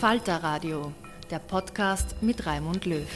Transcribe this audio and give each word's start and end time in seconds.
Falter 0.00 0.42
Radio, 0.42 0.92
der 1.30 1.38
Podcast 1.38 2.16
mit 2.20 2.44
Raimund 2.44 2.84
Löw. 2.84 3.08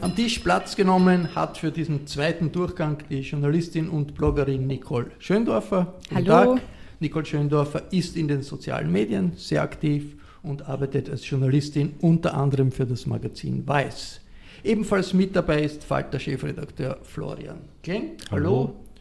Am 0.00 0.16
Tisch 0.16 0.40
Platz 0.40 0.74
genommen 0.74 1.32
hat 1.36 1.58
für 1.58 1.70
diesen 1.70 2.08
zweiten 2.08 2.50
Durchgang 2.50 2.98
die 3.08 3.20
Journalistin 3.20 3.88
und 3.88 4.16
Bloggerin 4.16 4.66
Nicole 4.66 5.12
Schöndorfer. 5.20 5.94
Guten 6.08 6.28
Hallo. 6.28 6.54
Tag. 6.56 6.62
Nicole 6.98 7.24
Schöndorfer 7.24 7.82
ist 7.92 8.16
in 8.16 8.26
den 8.26 8.42
sozialen 8.42 8.90
Medien 8.90 9.34
sehr 9.36 9.62
aktiv 9.62 10.16
und 10.42 10.68
arbeitet 10.68 11.08
als 11.08 11.30
Journalistin 11.30 11.94
unter 12.00 12.34
anderem 12.34 12.72
für 12.72 12.84
das 12.84 13.06
Magazin 13.06 13.64
Weiß. 13.64 14.20
Ebenfalls 14.64 15.14
mit 15.14 15.36
dabei 15.36 15.62
ist 15.62 15.84
Falter-Chefredakteur 15.84 16.98
Florian 17.04 17.60
Kling. 17.80 18.16
Hallo. 18.32 18.44
Hallo. 18.44 18.91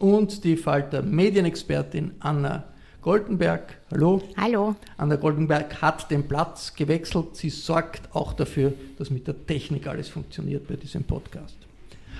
Und 0.00 0.44
die 0.44 0.56
Falter 0.56 1.02
Medienexpertin 1.02 2.12
Anna 2.20 2.64
Goldenberg. 3.02 3.76
Hallo. 3.90 4.22
Hallo. 4.34 4.74
Anna 4.96 5.16
Goldenberg 5.16 5.82
hat 5.82 6.10
den 6.10 6.26
Platz 6.26 6.74
gewechselt. 6.74 7.36
Sie 7.36 7.50
sorgt 7.50 8.08
auch 8.14 8.32
dafür, 8.32 8.72
dass 8.96 9.10
mit 9.10 9.26
der 9.26 9.46
Technik 9.46 9.86
alles 9.86 10.08
funktioniert 10.08 10.66
bei 10.66 10.76
diesem 10.76 11.04
Podcast. 11.04 11.54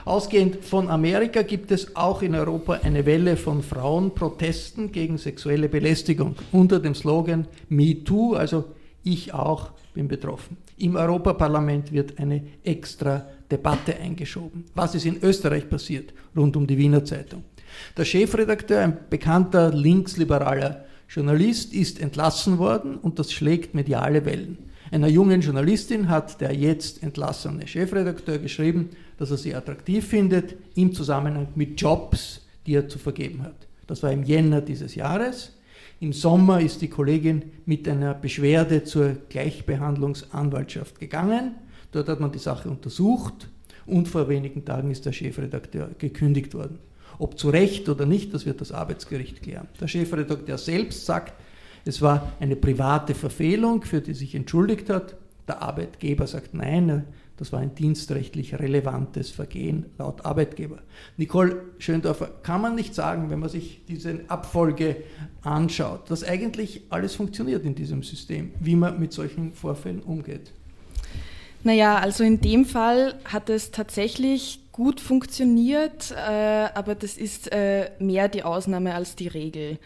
Ausgehend 0.05 0.63
von 0.63 0.91
Amerika 0.91 1.41
gibt 1.41 1.71
es 1.71 1.97
auch 1.97 2.21
in 2.21 2.35
Europa 2.35 2.81
eine 2.83 3.07
Welle 3.07 3.39
von 3.39 3.63
Frauenprotesten 3.63 4.93
gegen 4.93 5.17
sexuelle 5.17 5.71
Belästigung 5.71 6.37
unter 6.53 6.81
dem 6.81 6.95
Slogan 6.95 7.47
MeToo, 7.71 8.35
also 8.35 8.67
ich 9.05 9.33
auch 9.33 9.71
bin 9.95 10.07
betroffen. 10.07 10.59
Im 10.77 10.97
Europaparlament 10.97 11.93
wird 11.93 12.19
eine 12.19 12.43
extra 12.63 13.27
Debatte 13.51 13.97
eingeschoben. 13.97 14.67
Was 14.75 14.95
ist 14.95 15.07
in 15.07 15.23
Österreich 15.23 15.69
passiert 15.69 16.13
rund 16.37 16.57
um 16.57 16.67
die 16.67 16.77
Wiener 16.77 17.07
Zeitung? 17.07 17.43
Der 17.97 18.05
Chefredakteur, 18.05 18.81
ein 18.81 18.99
bekannter 19.09 19.73
linksliberaler 19.73 20.85
Journalist, 21.09 21.75
ist 21.75 22.01
entlassen 22.01 22.59
worden 22.59 22.97
und 22.97 23.19
das 23.19 23.33
schlägt 23.33 23.75
mediale 23.75 24.25
Wellen. 24.25 24.59
Einer 24.93 25.09
jungen 25.09 25.41
Journalistin 25.41 26.09
hat 26.09 26.41
der 26.41 26.53
jetzt 26.53 27.03
entlassene 27.03 27.67
Chefredakteur 27.67 28.39
geschrieben, 28.39 28.91
dass 29.19 29.31
er 29.31 29.37
sie 29.37 29.55
attraktiv 29.55 30.07
findet 30.07 30.57
im 30.75 30.93
Zusammenhang 30.93 31.49
mit 31.55 31.81
Jobs, 31.81 32.41
die 32.67 32.75
er 32.75 32.89
zu 32.89 32.99
vergeben 32.99 33.43
hat. 33.43 33.55
Das 33.87 34.03
war 34.03 34.13
im 34.13 34.25
Jänner 34.25 34.61
dieses 34.61 34.95
Jahres. 34.95 35.57
Im 36.01 36.13
Sommer 36.13 36.61
ist 36.61 36.81
die 36.81 36.89
Kollegin 36.89 37.43
mit 37.67 37.87
einer 37.87 38.15
Beschwerde 38.15 38.85
zur 38.85 39.17
Gleichbehandlungsanwaltschaft 39.29 40.99
gegangen. 40.99 41.57
Dort 41.93 42.09
hat 42.09 42.21
man 42.21 42.33
die 42.33 42.39
Sache 42.39 42.71
untersucht 42.71 43.49
und 43.87 44.09
vor 44.09 44.29
wenigen 44.29 44.65
Tagen 44.65 44.91
ist 44.91 45.07
der 45.07 45.13
Chefredakteur 45.13 45.91
gekündigt 45.99 46.55
worden. 46.55 46.79
Ob 47.21 47.39
zu 47.39 47.51
Recht 47.51 47.89
oder 47.91 48.07
nicht, 48.07 48.33
das 48.33 48.47
wird 48.47 48.63
das 48.63 48.73
Arbeitsgericht 48.73 49.43
klären. 49.43 49.69
Der 49.79 49.89
Chefredakteur 49.89 50.57
selbst 50.57 51.05
sagt, 51.05 51.35
es 51.85 52.01
war 52.01 52.33
eine 52.41 52.57
private 52.57 53.15
Verfehlung, 53.15 53.83
für 53.83 54.01
die 54.01 54.15
sich 54.15 54.35
entschuldigt 54.35 54.89
hat. 54.89 55.17
Der 55.47 55.61
Arbeitgeber 55.61 56.27
sagt 56.27 56.55
nein, 56.55 57.05
das 57.37 57.53
war 57.53 57.61
ein 57.61 57.75
dienstrechtlich 57.75 58.59
relevantes 58.59 59.31
Vergehen 59.31 59.87
laut 59.99 60.25
Arbeitgeber. 60.25 60.79
Nicole 61.19 61.63
Schöndorfer, 61.79 62.31
kann 62.43 62.63
man 62.63 62.75
nicht 62.75 62.95
sagen, 62.95 63.29
wenn 63.29 63.39
man 63.39 63.51
sich 63.51 63.83
diese 63.87 64.21
Abfolge 64.29 64.97
anschaut, 65.43 66.11
dass 66.11 66.25
eigentlich 66.25 66.85
alles 66.89 67.15
funktioniert 67.15 67.67
in 67.67 67.75
diesem 67.75 68.03
System, 68.03 68.53
wie 68.61 68.77
man 68.77 68.99
mit 68.99 69.13
solchen 69.13 69.53
Vorfällen 69.53 70.01
umgeht? 70.01 70.53
Naja, 71.65 71.99
also 71.99 72.25
in 72.25 72.41
dem 72.41 72.65
Fall 72.65 73.19
hat 73.25 73.51
es 73.51 73.71
tatsächlich 73.71 74.60
gut 74.73 75.01
funktioniert, 75.01 76.13
äh, 76.13 76.69
aber 76.75 76.95
das 76.95 77.17
ist 77.17 77.53
äh, 77.53 77.91
mehr 77.99 78.29
die 78.29 78.43
Ausnahme 78.43 78.95
als 78.95 79.17
die 79.17 79.29
Regel. 79.29 79.79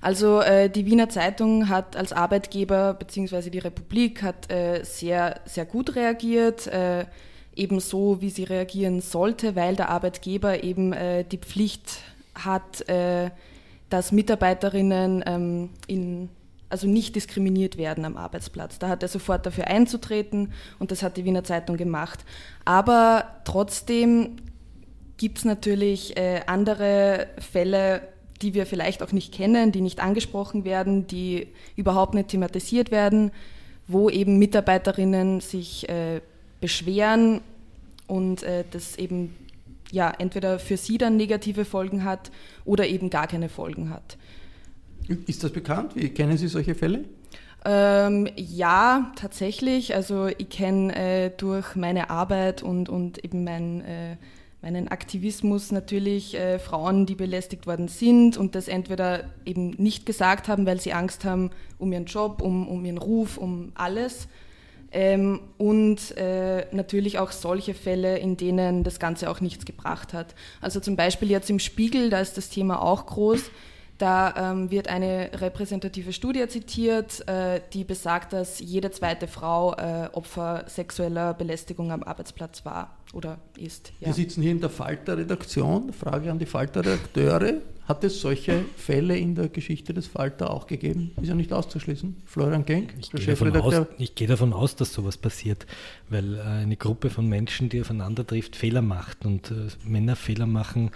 Also 0.00 0.40
äh, 0.40 0.68
die 0.68 0.84
Wiener 0.86 1.08
Zeitung 1.08 1.68
hat 1.68 1.96
als 1.96 2.12
Arbeitgeber 2.12 2.94
beziehungsweise 2.94 3.50
die 3.50 3.60
Republik 3.60 4.22
hat 4.22 4.50
äh, 4.50 4.82
sehr, 4.84 5.40
sehr 5.44 5.64
gut 5.64 5.94
reagiert, 5.94 6.66
äh, 6.66 7.06
ebenso 7.54 8.20
wie 8.20 8.30
sie 8.30 8.44
reagieren 8.44 9.00
sollte, 9.00 9.54
weil 9.54 9.76
der 9.76 9.90
Arbeitgeber 9.90 10.64
eben 10.64 10.92
äh, 10.92 11.24
die 11.24 11.38
Pflicht 11.38 11.98
hat, 12.34 12.82
dass 13.90 14.10
Mitarbeiterinnen 14.10 15.22
ähm, 15.26 15.68
in 15.86 16.30
also 16.72 16.88
nicht 16.88 17.14
diskriminiert 17.14 17.76
werden 17.76 18.04
am 18.04 18.16
Arbeitsplatz. 18.16 18.78
Da 18.78 18.88
hat 18.88 19.02
er 19.02 19.08
sofort 19.08 19.46
dafür 19.46 19.68
einzutreten 19.68 20.52
und 20.78 20.90
das 20.90 21.02
hat 21.02 21.16
die 21.16 21.24
Wiener 21.24 21.44
Zeitung 21.44 21.76
gemacht. 21.76 22.24
Aber 22.64 23.26
trotzdem 23.44 24.36
gibt 25.18 25.38
es 25.38 25.44
natürlich 25.44 26.16
äh, 26.16 26.40
andere 26.46 27.28
Fälle, 27.38 28.08
die 28.40 28.54
wir 28.54 28.66
vielleicht 28.66 29.02
auch 29.02 29.12
nicht 29.12 29.32
kennen, 29.32 29.70
die 29.70 29.82
nicht 29.82 30.00
angesprochen 30.00 30.64
werden, 30.64 31.06
die 31.06 31.48
überhaupt 31.76 32.14
nicht 32.14 32.28
thematisiert 32.28 32.90
werden, 32.90 33.30
wo 33.86 34.10
eben 34.10 34.38
Mitarbeiterinnen 34.38 35.40
sich 35.40 35.88
äh, 35.88 36.20
beschweren 36.60 37.40
und 38.06 38.42
äh, 38.42 38.64
das 38.70 38.96
eben 38.96 39.36
ja 39.90 40.10
entweder 40.18 40.58
für 40.58 40.76
sie 40.76 40.98
dann 40.98 41.16
negative 41.16 41.64
Folgen 41.64 42.04
hat 42.04 42.32
oder 42.64 42.88
eben 42.88 43.10
gar 43.10 43.26
keine 43.26 43.48
Folgen 43.48 43.90
hat. 43.90 44.16
Ist 45.26 45.44
das 45.44 45.52
bekannt? 45.52 45.96
Wie 45.96 46.08
kennen 46.08 46.36
Sie 46.36 46.48
solche 46.48 46.74
Fälle? 46.74 47.04
Ähm, 47.64 48.28
ja, 48.36 49.12
tatsächlich. 49.16 49.94
Also 49.94 50.26
ich 50.26 50.48
kenne 50.48 50.94
äh, 50.96 51.30
durch 51.36 51.76
meine 51.76 52.10
Arbeit 52.10 52.62
und, 52.62 52.88
und 52.88 53.24
eben 53.24 53.44
mein, 53.44 53.82
äh, 53.82 54.16
meinen 54.62 54.88
Aktivismus 54.88 55.70
natürlich 55.70 56.34
äh, 56.34 56.58
Frauen, 56.58 57.06
die 57.06 57.14
belästigt 57.14 57.66
worden 57.66 57.88
sind 57.88 58.36
und 58.36 58.54
das 58.54 58.66
entweder 58.68 59.24
eben 59.44 59.70
nicht 59.70 60.06
gesagt 60.06 60.48
haben, 60.48 60.66
weil 60.66 60.80
sie 60.80 60.92
Angst 60.92 61.24
haben 61.24 61.50
um 61.78 61.92
ihren 61.92 62.06
Job, 62.06 62.42
um, 62.42 62.66
um 62.68 62.84
ihren 62.84 62.98
Ruf, 62.98 63.38
um 63.38 63.72
alles. 63.74 64.28
Ähm, 64.94 65.40
und 65.56 66.16
äh, 66.18 66.66
natürlich 66.72 67.18
auch 67.18 67.30
solche 67.30 67.74
Fälle, 67.74 68.18
in 68.18 68.36
denen 68.36 68.82
das 68.82 68.98
Ganze 68.98 69.30
auch 69.30 69.40
nichts 69.40 69.64
gebracht 69.64 70.12
hat. 70.12 70.34
Also 70.60 70.80
zum 70.80 70.96
Beispiel 70.96 71.30
jetzt 71.30 71.48
im 71.48 71.60
Spiegel, 71.60 72.10
da 72.10 72.20
ist 72.20 72.36
das 72.36 72.50
Thema 72.50 72.82
auch 72.82 73.06
groß. 73.06 73.50
Da 74.02 74.50
ähm, 74.50 74.72
wird 74.72 74.88
eine 74.88 75.30
repräsentative 75.32 76.12
Studie 76.12 76.44
zitiert, 76.48 77.22
äh, 77.28 77.60
die 77.72 77.84
besagt, 77.84 78.32
dass 78.32 78.58
jede 78.58 78.90
zweite 78.90 79.28
Frau 79.28 79.74
äh, 79.74 80.08
Opfer 80.12 80.64
sexueller 80.66 81.34
Belästigung 81.34 81.92
am 81.92 82.02
Arbeitsplatz 82.02 82.64
war 82.64 82.96
oder 83.12 83.38
ist. 83.56 83.92
Ja. 84.00 84.08
Wir 84.08 84.14
sitzen 84.14 84.42
hier 84.42 84.50
in 84.50 84.60
der 84.60 84.70
Falter-Redaktion. 84.70 85.92
Frage 85.92 86.32
an 86.32 86.40
die 86.40 86.46
Falter-Redakteure. 86.46 87.60
Hat 87.86 88.02
es 88.02 88.20
solche 88.20 88.64
Fälle 88.76 89.16
in 89.16 89.36
der 89.36 89.48
Geschichte 89.48 89.94
des 89.94 90.08
Falter 90.08 90.50
auch 90.50 90.66
gegeben? 90.66 91.12
Ist 91.22 91.28
ja 91.28 91.36
nicht 91.36 91.52
auszuschließen. 91.52 92.22
Florian 92.26 92.64
Genk, 92.64 92.94
ich 92.98 93.10
der 93.10 93.18
Chefredakteur. 93.18 93.86
ich 93.98 94.16
gehe 94.16 94.26
davon 94.26 94.52
aus, 94.52 94.74
dass 94.74 94.92
sowas 94.92 95.16
passiert, 95.16 95.64
weil 96.08 96.34
äh, 96.34 96.40
eine 96.40 96.76
Gruppe 96.76 97.08
von 97.08 97.28
Menschen, 97.28 97.68
die 97.68 97.80
aufeinander 97.80 98.26
trifft, 98.26 98.56
Fehler 98.56 98.82
macht 98.82 99.24
und 99.24 99.52
äh, 99.52 99.68
Männer 99.84 100.16
Fehler 100.16 100.46
machen 100.46 100.90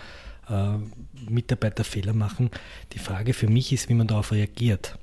äh, 0.48 1.30
Mitarbeiter 1.30 1.84
Fehler 1.84 2.12
machen. 2.12 2.50
Die 2.92 2.98
Frage 2.98 3.34
für 3.34 3.48
mich 3.48 3.72
ist, 3.72 3.88
wie 3.88 3.94
man 3.94 4.06
darauf 4.06 4.32
reagiert. 4.32 4.98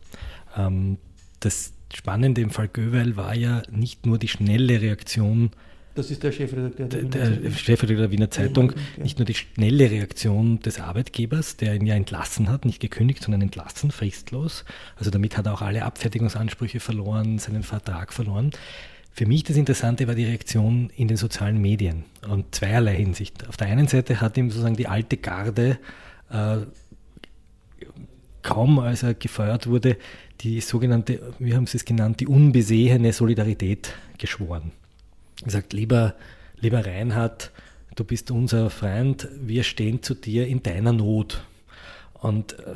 Ähm, 0.55 0.97
das 1.39 1.73
Spannende 1.93 2.41
im 2.41 2.49
Fall 2.49 2.67
Göwel 2.67 3.17
war 3.17 3.35
ja 3.35 3.61
nicht 3.69 4.05
nur 4.05 4.17
die 4.17 4.27
schnelle 4.27 4.81
Reaktion 4.81 5.51
das 5.95 6.09
ist 6.09 6.23
der 6.23 6.31
Chefredakteur 6.31 6.87
der, 6.87 7.03
der, 7.03 7.29
der 7.29 7.51
Chefredakteur 7.51 8.07
der 8.07 8.11
Wiener 8.11 8.31
Zeitung. 8.31 8.71
Ja. 8.97 9.03
Nicht 9.03 9.19
nur 9.19 9.25
die 9.25 9.35
schnelle 9.35 9.91
Reaktion 9.91 10.59
des 10.59 10.79
Arbeitgebers, 10.79 11.57
der 11.57 11.75
ihn 11.75 11.85
ja 11.85 11.93
entlassen 11.93 12.49
hat, 12.49 12.65
nicht 12.65 12.79
gekündigt, 12.79 13.21
sondern 13.21 13.41
entlassen, 13.41 13.91
fristlos. 13.91 14.65
Also 14.95 15.11
damit 15.11 15.37
hat 15.37 15.45
er 15.45 15.53
auch 15.53 15.61
alle 15.61 15.83
Abfertigungsansprüche 15.83 16.79
verloren, 16.79 17.37
seinen 17.37 17.61
Vertrag 17.61 18.11
verloren. 18.11 18.51
Für 19.13 19.27
mich 19.27 19.43
das 19.43 19.57
Interessante 19.57 20.07
war 20.07 20.15
die 20.15 20.25
Reaktion 20.25 20.89
in 20.95 21.07
den 21.07 21.17
sozialen 21.17 21.61
Medien 21.61 22.05
und 22.27 22.55
zweierlei 22.55 22.95
Hinsicht. 22.95 23.47
Auf 23.47 23.57
der 23.57 23.67
einen 23.67 23.87
Seite 23.87 24.21
hat 24.21 24.37
ihm 24.37 24.49
sozusagen 24.49 24.75
die 24.75 24.87
alte 24.87 25.17
Garde 25.17 25.77
äh, 26.31 26.57
kaum 28.41 28.79
als 28.79 29.03
er 29.03 29.13
gefeuert 29.13 29.67
wurde, 29.67 29.97
die 30.41 30.59
sogenannte, 30.61 31.33
wie 31.39 31.55
haben 31.55 31.67
sie 31.67 31.77
es 31.77 31.85
genannt, 31.85 32.19
die 32.19 32.27
unbesehene 32.27 33.13
Solidarität 33.13 33.93
geschworen. 34.17 34.71
Er 35.45 35.51
sagt, 35.51 35.73
lieber, 35.73 36.15
lieber 36.59 36.85
Reinhard, 36.85 37.51
du 37.95 38.03
bist 38.03 38.31
unser 38.31 38.69
Freund, 38.69 39.27
wir 39.39 39.63
stehen 39.63 40.01
zu 40.01 40.15
dir 40.15 40.47
in 40.47 40.63
deiner 40.63 40.91
Not. 40.91 41.45
Und 42.13 42.59
äh, 42.59 42.75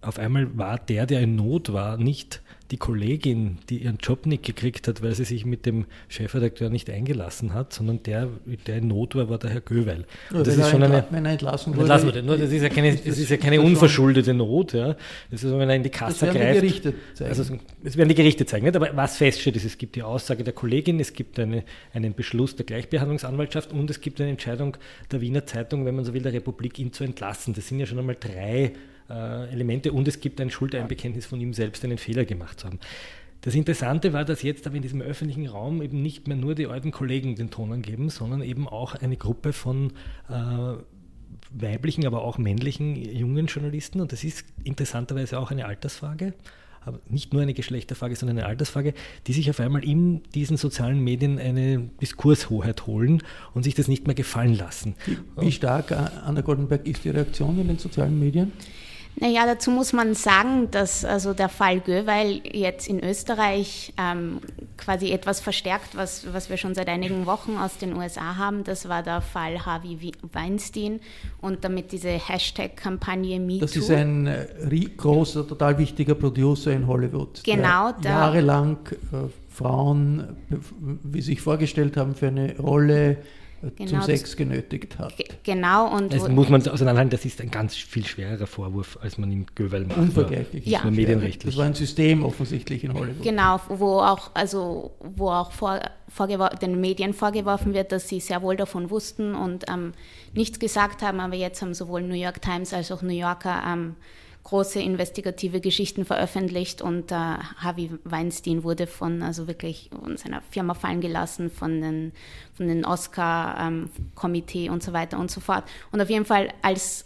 auf 0.00 0.18
einmal 0.18 0.56
war 0.56 0.78
der, 0.78 1.06
der 1.06 1.20
in 1.20 1.36
Not 1.36 1.72
war, 1.72 1.96
nicht 1.96 2.42
die 2.70 2.76
Kollegin, 2.76 3.58
die 3.70 3.78
ihren 3.78 3.96
Job 3.96 4.26
nicht 4.26 4.42
gekriegt 4.42 4.88
hat, 4.88 5.02
weil 5.02 5.14
sie 5.14 5.24
sich 5.24 5.46
mit 5.46 5.64
dem 5.64 5.86
Chefredakteur 6.08 6.68
nicht 6.68 6.90
eingelassen 6.90 7.54
hat, 7.54 7.72
sondern 7.72 8.02
der, 8.02 8.28
der 8.66 8.76
in 8.76 8.88
Not 8.88 9.14
war, 9.14 9.30
war 9.30 9.38
der 9.38 9.50
Herr 9.50 9.60
Göweil. 9.62 10.04
Ja, 10.32 10.42
das 10.42 10.56
ist 10.56 10.70
schon 10.70 10.82
eine, 10.82 11.04
wenn 11.10 11.24
er 11.24 11.32
entlassen 11.32 11.72
wurde. 11.72 11.82
Entlassen 11.82 12.08
wurde. 12.08 12.22
Nur, 12.22 12.36
das 12.36 12.52
ist 12.52 12.62
ja 12.62 12.68
keine, 12.68 12.94
das 12.94 13.18
ist 13.18 13.30
ja 13.30 13.38
keine 13.38 13.60
unverschuldete 13.62 14.34
Not. 14.34 14.74
Ja. 14.74 14.96
Das 15.30 15.42
ist, 15.42 15.50
wenn 15.50 15.68
er 15.68 15.76
in 15.76 15.82
die 15.82 15.90
Kasse 15.90 16.26
das 16.26 16.34
greift. 16.34 16.56
Die 16.56 16.60
Gerichte 16.60 16.94
zeigen. 17.14 17.30
Also, 17.30 17.58
das 17.82 17.96
werden 17.96 18.08
die 18.10 18.14
Gerichte 18.14 18.44
zeigen. 18.44 18.66
Nicht? 18.66 18.76
Aber 18.76 18.90
was 18.94 19.16
feststeht, 19.16 19.56
ist, 19.56 19.64
es 19.64 19.78
gibt 19.78 19.96
die 19.96 20.02
Aussage 20.02 20.44
der 20.44 20.52
Kollegin, 20.52 21.00
es 21.00 21.14
gibt 21.14 21.38
eine, 21.38 21.64
einen 21.94 22.14
Beschluss 22.14 22.54
der 22.54 22.66
Gleichbehandlungsanwaltschaft 22.66 23.72
und 23.72 23.88
es 23.88 24.02
gibt 24.02 24.20
eine 24.20 24.30
Entscheidung 24.30 24.76
der 25.10 25.22
Wiener 25.22 25.46
Zeitung, 25.46 25.86
wenn 25.86 25.96
man 25.96 26.04
so 26.04 26.12
will, 26.12 26.22
der 26.22 26.34
Republik, 26.34 26.78
ihn 26.78 26.92
zu 26.92 27.02
entlassen. 27.02 27.54
Das 27.54 27.66
sind 27.66 27.80
ja 27.80 27.86
schon 27.86 27.98
einmal 27.98 28.16
drei 28.20 28.72
äh, 29.08 29.50
Elemente 29.50 29.92
und 29.92 30.08
es 30.08 30.20
gibt 30.20 30.40
ein 30.40 30.50
Schuldeinbekenntnis 30.50 31.26
von 31.26 31.40
ihm 31.40 31.54
selbst, 31.54 31.84
einen 31.84 31.98
Fehler 31.98 32.24
gemacht 32.24 32.60
zu 32.60 32.66
haben. 32.66 32.78
Das 33.40 33.54
Interessante 33.54 34.12
war, 34.12 34.24
dass 34.24 34.42
jetzt 34.42 34.66
aber 34.66 34.76
in 34.76 34.82
diesem 34.82 35.00
öffentlichen 35.00 35.46
Raum 35.46 35.80
eben 35.80 36.02
nicht 36.02 36.26
mehr 36.26 36.36
nur 36.36 36.54
die 36.54 36.66
alten 36.66 36.90
Kollegen 36.90 37.36
den 37.36 37.50
Ton 37.50 37.72
angeben, 37.72 38.10
sondern 38.10 38.42
eben 38.42 38.68
auch 38.68 38.96
eine 38.96 39.16
Gruppe 39.16 39.52
von 39.52 39.92
äh, 40.28 40.74
weiblichen, 41.52 42.06
aber 42.06 42.22
auch 42.22 42.38
männlichen 42.38 42.96
jungen 42.96 43.46
Journalisten. 43.46 44.00
Und 44.00 44.12
das 44.12 44.24
ist 44.24 44.44
interessanterweise 44.64 45.38
auch 45.38 45.52
eine 45.52 45.66
Altersfrage, 45.66 46.34
aber 46.80 46.98
nicht 47.08 47.32
nur 47.32 47.42
eine 47.42 47.54
Geschlechterfrage, 47.54 48.16
sondern 48.16 48.38
eine 48.38 48.46
Altersfrage, 48.46 48.92
die 49.28 49.32
sich 49.32 49.48
auf 49.50 49.60
einmal 49.60 49.84
in 49.84 50.22
diesen 50.34 50.56
sozialen 50.56 51.02
Medien 51.02 51.38
eine 51.38 51.90
Diskurshoheit 52.00 52.86
holen 52.86 53.22
und 53.54 53.62
sich 53.62 53.74
das 53.74 53.86
nicht 53.86 54.06
mehr 54.06 54.16
gefallen 54.16 54.54
lassen. 54.54 54.94
Wie, 55.06 55.18
wie 55.36 55.52
stark, 55.52 55.92
Anna 55.92 56.40
Goldenberg, 56.40 56.86
ist 56.86 57.04
die 57.04 57.10
Reaktion 57.10 57.60
in 57.60 57.68
den 57.68 57.78
sozialen 57.78 58.18
Medien? 58.18 58.52
Naja, 59.20 59.46
dazu 59.46 59.70
muss 59.70 59.92
man 59.92 60.14
sagen, 60.14 60.70
dass 60.70 61.04
also 61.04 61.34
der 61.34 61.48
Fall 61.48 61.80
Göweil 61.80 62.40
jetzt 62.44 62.88
in 62.88 63.02
Österreich 63.02 63.92
ähm, 63.98 64.40
quasi 64.76 65.10
etwas 65.10 65.40
verstärkt, 65.40 65.96
was, 65.96 66.32
was 66.32 66.50
wir 66.50 66.56
schon 66.56 66.74
seit 66.74 66.88
einigen 66.88 67.26
Wochen 67.26 67.56
aus 67.56 67.78
den 67.78 67.96
USA 67.96 68.36
haben. 68.36 68.64
Das 68.64 68.88
war 68.88 69.02
der 69.02 69.20
Fall 69.20 69.66
Harvey 69.66 70.12
Weinstein 70.32 71.00
und 71.40 71.64
damit 71.64 71.92
diese 71.92 72.10
Hashtag-Kampagne 72.10 73.40
MeToo. 73.40 73.60
Das 73.60 73.76
ist 73.76 73.90
ein 73.90 74.26
äh, 74.26 74.80
großer, 74.96 75.46
total 75.46 75.78
wichtiger 75.78 76.14
Producer 76.14 76.72
in 76.72 76.86
Hollywood. 76.86 77.42
Genau. 77.44 77.92
Der 77.92 78.10
jahrelang 78.10 78.78
äh, 79.12 79.28
Frauen, 79.48 80.36
wie 81.02 81.20
sich 81.20 81.40
vorgestellt 81.40 81.96
haben, 81.96 82.14
für 82.14 82.28
eine 82.28 82.56
Rolle 82.58 83.18
genau, 83.76 83.90
zum 83.90 84.02
Sex 84.02 84.36
genötigt 84.36 84.98
hat. 84.98 85.14
Genau. 85.42 85.94
Und 85.94 86.12
das 86.12 86.28
muss 86.28 86.48
man 86.48 86.66
auseinanderhalten, 86.66 87.10
das 87.10 87.24
ist 87.24 87.40
ein 87.40 87.50
ganz 87.50 87.74
viel 87.74 88.04
schwererer 88.04 88.46
Vorwurf, 88.46 88.98
als 89.00 89.18
man 89.18 89.30
in 89.32 89.46
Göwel 89.54 89.84
macht. 89.84 89.98
Unvergleichlich. 89.98 90.66
Ja. 90.66 90.82
Nur 90.82 90.92
medienrechtlich. 90.92 91.54
Das 91.54 91.56
war 91.56 91.66
ein 91.66 91.74
System 91.74 92.24
offensichtlich 92.24 92.84
in 92.84 92.94
Hollywood. 92.94 93.22
Genau, 93.22 93.60
wo 93.68 94.00
auch, 94.00 94.30
also, 94.34 94.92
wo 95.00 95.30
auch 95.30 95.52
vor, 95.52 95.80
den 96.60 96.80
Medien 96.80 97.12
vorgeworfen 97.12 97.74
wird, 97.74 97.92
dass 97.92 98.08
sie 98.08 98.20
sehr 98.20 98.42
wohl 98.42 98.56
davon 98.56 98.90
wussten 98.90 99.34
und 99.34 99.64
ähm, 99.68 99.92
nichts 100.34 100.58
gesagt 100.58 101.02
haben, 101.02 101.20
aber 101.20 101.36
jetzt 101.36 101.60
haben 101.62 101.74
sowohl 101.74 102.02
New 102.02 102.14
York 102.14 102.42
Times 102.42 102.72
als 102.72 102.92
auch 102.92 103.02
New 103.02 103.14
Yorker 103.14 103.62
ähm, 103.66 103.96
große 104.48 104.80
investigative 104.80 105.60
Geschichten 105.60 106.06
veröffentlicht 106.06 106.80
und 106.80 107.12
äh, 107.12 107.14
Harvey 107.14 107.90
Weinstein 108.04 108.64
wurde 108.64 108.86
von, 108.86 109.22
also 109.22 109.46
wirklich 109.46 109.90
von 109.90 110.16
seiner 110.16 110.40
Firma 110.50 110.72
fallen 110.72 111.02
gelassen, 111.02 111.50
von 111.50 111.82
den, 111.82 112.12
von 112.54 112.66
den 112.66 112.86
Oscar-Komitee 112.86 114.66
ähm, 114.66 114.72
und 114.72 114.82
so 114.82 114.94
weiter 114.94 115.18
und 115.18 115.30
so 115.30 115.40
fort. 115.40 115.64
Und 115.92 116.00
auf 116.00 116.08
jeden 116.08 116.24
Fall 116.24 116.48
als, 116.62 117.04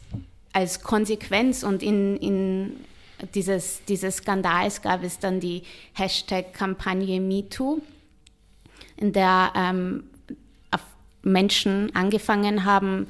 als 0.52 0.82
Konsequenz 0.82 1.64
und 1.64 1.82
in, 1.82 2.16
in 2.18 2.76
dieses, 3.34 3.84
dieses 3.86 4.18
Skandals 4.18 4.80
gab 4.80 5.02
es 5.02 5.18
dann 5.18 5.40
die 5.40 5.64
Hashtag-Kampagne 5.94 7.20
MeToo, 7.20 7.80
in 8.96 9.12
der 9.12 9.52
ähm, 9.56 10.04
Menschen 11.22 11.94
angefangen 11.94 12.64
haben, 12.64 13.08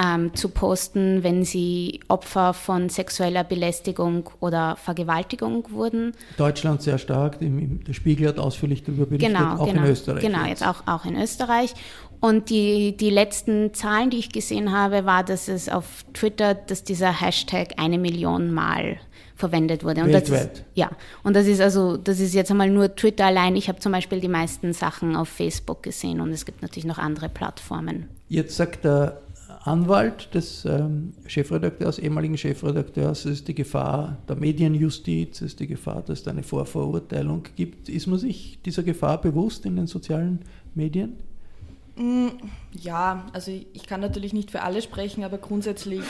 ähm, 0.00 0.34
zu 0.34 0.48
posten, 0.48 1.22
wenn 1.22 1.44
sie 1.44 2.00
Opfer 2.08 2.54
von 2.54 2.88
sexueller 2.88 3.44
Belästigung 3.44 4.30
oder 4.40 4.76
Vergewaltigung 4.76 5.70
wurden. 5.70 6.12
Deutschland 6.36 6.82
sehr 6.82 6.98
stark, 6.98 7.38
der 7.40 7.92
Spiegel 7.92 8.28
hat 8.28 8.38
ausführlich 8.38 8.82
darüber 8.82 9.06
berichtet, 9.06 9.34
genau, 9.34 9.56
auch 9.56 9.66
genau, 9.66 9.84
in 9.84 9.90
Österreich. 9.90 10.22
Genau, 10.22 10.40
jetzt, 10.40 10.60
jetzt 10.60 10.66
auch, 10.66 10.86
auch 10.86 11.04
in 11.04 11.20
Österreich. 11.20 11.74
Und 12.20 12.50
die, 12.50 12.96
die 12.96 13.10
letzten 13.10 13.72
Zahlen, 13.72 14.10
die 14.10 14.18
ich 14.18 14.30
gesehen 14.30 14.72
habe, 14.72 15.06
war, 15.06 15.24
dass 15.24 15.48
es 15.48 15.68
auf 15.68 16.04
Twitter, 16.12 16.54
dass 16.54 16.84
dieser 16.84 17.18
Hashtag 17.18 17.74
eine 17.78 17.98
Million 17.98 18.52
Mal 18.52 18.98
verwendet 19.36 19.84
wurde. 19.84 20.02
Und 20.02 20.12
Weltweit. 20.12 20.52
Ist, 20.52 20.64
ja, 20.74 20.90
und 21.22 21.34
das 21.34 21.46
ist 21.46 21.60
also, 21.60 21.96
das 21.96 22.20
ist 22.20 22.34
jetzt 22.34 22.50
einmal 22.50 22.68
nur 22.68 22.94
Twitter 22.94 23.24
allein. 23.24 23.56
Ich 23.56 23.68
habe 23.68 23.80
zum 23.80 23.92
Beispiel 23.92 24.20
die 24.20 24.28
meisten 24.28 24.74
Sachen 24.74 25.16
auf 25.16 25.28
Facebook 25.28 25.82
gesehen 25.82 26.20
und 26.20 26.30
es 26.30 26.44
gibt 26.44 26.60
natürlich 26.60 26.84
noch 26.84 26.98
andere 26.98 27.30
Plattformen. 27.30 28.08
Jetzt 28.28 28.56
sagt 28.56 28.84
der 28.84 29.20
Anwalt 29.62 30.34
des 30.34 30.64
ähm, 30.64 31.12
Chefredakteurs, 31.26 31.98
ehemaligen 31.98 32.38
Chefredakteurs, 32.38 33.26
ist 33.26 33.46
die 33.46 33.54
Gefahr 33.54 34.16
der 34.26 34.36
Medienjustiz, 34.36 35.42
ist 35.42 35.60
die 35.60 35.66
Gefahr, 35.66 36.02
dass 36.02 36.20
es 36.20 36.28
eine 36.28 36.42
Vorverurteilung 36.42 37.44
gibt. 37.56 37.90
Ist 37.90 38.06
man 38.06 38.18
sich 38.18 38.58
dieser 38.64 38.82
Gefahr 38.82 39.20
bewusst 39.20 39.66
in 39.66 39.76
den 39.76 39.86
sozialen 39.86 40.40
Medien? 40.74 41.18
Mm, 41.96 42.28
ja, 42.72 43.26
also 43.34 43.50
ich 43.50 43.86
kann 43.86 44.00
natürlich 44.00 44.32
nicht 44.32 44.50
für 44.50 44.62
alle 44.62 44.80
sprechen, 44.80 45.24
aber 45.24 45.36
grundsätzlich 45.36 46.04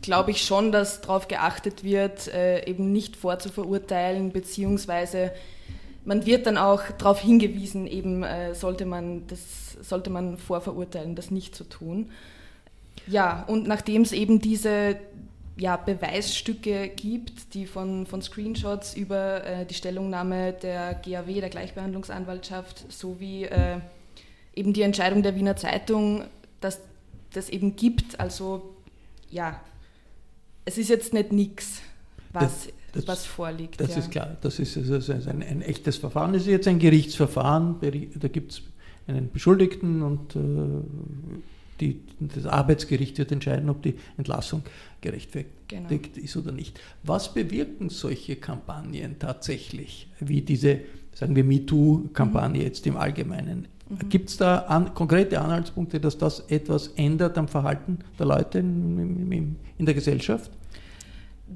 glaube 0.00 0.30
ich 0.30 0.42
schon, 0.42 0.70
dass 0.70 1.00
darauf 1.00 1.26
geachtet 1.26 1.82
wird, 1.82 2.28
äh, 2.28 2.64
eben 2.70 2.92
nicht 2.92 3.16
vorzuverurteilen, 3.16 4.30
beziehungsweise 4.30 5.32
man 6.04 6.24
wird 6.24 6.46
dann 6.46 6.56
auch 6.56 6.82
darauf 6.98 7.20
hingewiesen, 7.20 7.88
eben 7.88 8.22
äh, 8.22 8.54
sollte 8.54 8.86
man 8.86 9.26
das 9.26 9.76
sollte 9.82 10.10
man 10.10 10.36
vorverurteilen, 10.36 11.14
das 11.14 11.30
nicht 11.30 11.54
zu 11.54 11.64
tun. 11.64 12.10
Ja, 13.06 13.44
und 13.48 13.66
nachdem 13.66 14.02
es 14.02 14.12
eben 14.12 14.40
diese 14.40 14.96
ja, 15.56 15.76
Beweisstücke 15.76 16.88
gibt, 16.88 17.54
die 17.54 17.66
von, 17.66 18.06
von 18.06 18.22
Screenshots 18.22 18.94
über 18.94 19.44
äh, 19.44 19.66
die 19.66 19.74
Stellungnahme 19.74 20.54
der 20.54 20.94
GAW, 20.94 21.40
der 21.40 21.50
Gleichbehandlungsanwaltschaft, 21.50 22.90
sowie 22.90 23.44
äh, 23.44 23.78
eben 24.54 24.72
die 24.72 24.82
Entscheidung 24.82 25.22
der 25.22 25.34
Wiener 25.36 25.56
Zeitung, 25.56 26.24
dass 26.60 26.80
das 27.32 27.50
eben 27.50 27.76
gibt. 27.76 28.18
Also 28.18 28.74
ja, 29.30 29.60
es 30.64 30.78
ist 30.78 30.88
jetzt 30.88 31.12
nicht 31.12 31.32
nichts, 31.32 31.82
was, 32.32 32.68
das, 32.92 33.06
was 33.06 33.26
vorliegt. 33.26 33.80
Das 33.80 33.90
ja. 33.90 33.98
ist 33.98 34.10
klar, 34.10 34.36
das 34.40 34.58
ist, 34.58 34.76
das 34.76 35.08
ist 35.08 35.28
ein, 35.28 35.42
ein, 35.42 35.62
echtes 35.62 35.96
Verfahren. 35.96 36.32
Das 36.32 36.42
ist 36.42 36.48
jetzt 36.48 36.68
ein 36.68 36.78
Gerichtsverfahren, 36.78 37.76
da 37.80 38.28
gibt 38.28 38.52
es 38.52 38.62
einen 39.06 39.30
Beschuldigten 39.30 40.02
und 40.02 40.36
äh, 40.36 40.40
die, 41.80 42.00
das 42.20 42.46
Arbeitsgericht 42.46 43.18
wird 43.18 43.32
entscheiden, 43.32 43.70
ob 43.70 43.82
die 43.82 43.94
Entlassung 44.16 44.62
gerechtfertigt 45.00 45.54
genau. 45.68 45.88
ist 46.16 46.36
oder 46.36 46.52
nicht. 46.52 46.80
Was 47.02 47.32
bewirken 47.32 47.88
solche 47.88 48.36
Kampagnen 48.36 49.18
tatsächlich, 49.18 50.08
wie 50.20 50.42
diese, 50.42 50.80
sagen 51.14 51.34
wir, 51.36 51.44
MeToo-Kampagne 51.44 52.60
mhm. 52.60 52.66
jetzt 52.66 52.86
im 52.86 52.96
Allgemeinen? 52.96 53.68
Mhm. 53.88 54.08
Gibt 54.08 54.30
es 54.30 54.36
da 54.36 54.58
an, 54.58 54.94
konkrete 54.94 55.40
Anhaltspunkte, 55.40 56.00
dass 56.00 56.18
das 56.18 56.40
etwas 56.48 56.88
ändert 56.96 57.38
am 57.38 57.48
Verhalten 57.48 57.98
der 58.18 58.26
Leute 58.26 58.58
in, 58.58 59.32
in, 59.32 59.56
in 59.78 59.86
der 59.86 59.94
Gesellschaft? 59.94 60.50